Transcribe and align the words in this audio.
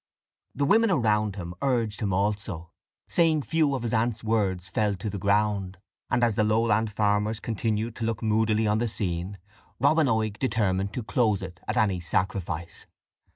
The 0.55 0.65
women 0.65 0.89
around 0.89 1.35
him 1.35 1.53
urged 1.61 2.01
him 2.01 2.11
also, 2.11 2.71
saying 3.07 3.43
few 3.43 3.75
of 3.75 3.83
his 3.83 3.93
aunt's 3.93 4.23
words 4.23 4.67
fell 4.67 4.95
to 4.95 5.11
the 5.11 5.19
ground; 5.19 5.77
and 6.09 6.23
as 6.23 6.33
the 6.33 6.43
Lowland 6.43 6.89
farmers 6.91 7.39
continued 7.39 7.95
to 7.97 8.05
look 8.05 8.23
moodily 8.23 8.65
on 8.65 8.79
the 8.79 8.87
scene, 8.87 9.37
Robin 9.79 10.07
Oig 10.07 10.39
determined 10.39 10.91
to 10.93 11.03
close 11.03 11.43
it 11.43 11.59
at 11.67 11.77
any 11.77 11.99
sacrifice. 11.99 12.87